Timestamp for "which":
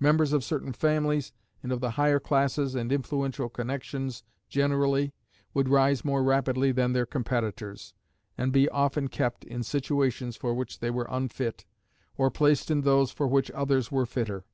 10.54-10.78, 13.28-13.50